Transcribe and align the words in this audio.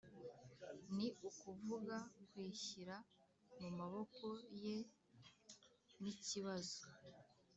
ni 0.95 1.07
ukuvuga 1.29 1.95
kwishyira 2.29 2.95
mu 3.59 3.69
maboko 3.79 4.25
ye 4.63 4.77
nikibazo 6.01 6.79